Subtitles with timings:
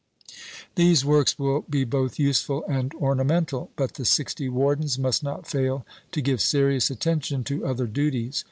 [0.73, 5.85] These works will be both useful and ornamental; but the sixty wardens must not fail
[6.11, 8.39] to give serious attention to other duties.